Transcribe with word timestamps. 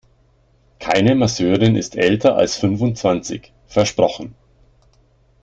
Keine 0.79 1.13
Masseurin 1.13 1.75
ist 1.75 1.95
älter 1.95 2.35
als 2.35 2.55
fünfundzwanzig, 2.55 3.53
versprochen! 3.67 4.33